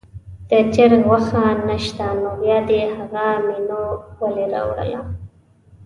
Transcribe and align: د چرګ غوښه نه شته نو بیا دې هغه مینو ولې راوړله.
د 0.49 0.51
چرګ 0.73 1.01
غوښه 1.09 1.43
نه 1.67 1.77
شته 1.85 2.07
نو 2.21 2.29
بیا 2.41 2.57
دې 2.69 2.81
هغه 2.95 3.25
مینو 3.45 3.81
ولې 4.19 4.45
راوړله. 4.53 5.01